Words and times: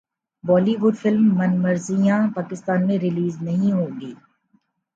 بولی 0.43 0.75
would 0.81 0.95
film 1.01 1.25
من 1.37 1.51
مرضیاں 1.63 2.19
پاکستان 2.35 2.79
میں 2.87 2.97
ریلیز 2.99 3.35
نہیں 3.41 3.71
ہوگی 3.71 4.13